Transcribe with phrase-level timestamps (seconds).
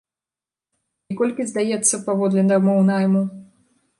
[1.11, 3.21] І колькі здаецца паводле дамоў найму?